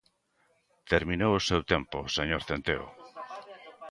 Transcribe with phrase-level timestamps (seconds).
[0.91, 2.85] Terminou o seu tempo, señor Centeo.